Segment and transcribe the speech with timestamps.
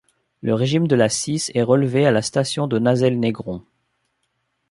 [0.41, 3.63] Le régime de la Cisse est relevé à la station de Nazelles-Négron.